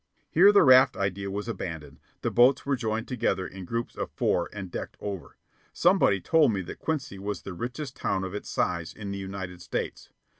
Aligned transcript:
Here 0.31 0.51
the 0.51 0.63
raft 0.63 0.97
idea 0.97 1.29
was 1.29 1.47
abandoned, 1.47 1.99
the 2.23 2.31
boats 2.31 2.63
being 2.63 2.75
joined 2.75 3.07
together 3.07 3.45
in 3.45 3.65
groups 3.65 3.95
of 3.95 4.09
four 4.09 4.49
and 4.51 4.71
decked 4.71 4.97
over. 4.99 5.37
Somebody 5.73 6.19
told 6.19 6.53
me 6.53 6.63
that 6.63 6.79
Quincy 6.79 7.19
was 7.19 7.43
the 7.43 7.53
richest 7.53 7.97
town 7.97 8.23
of 8.23 8.33
its 8.33 8.49
size 8.49 8.95
in 8.95 9.11
the 9.11 9.19
United 9.19 9.61
States. 9.61 10.09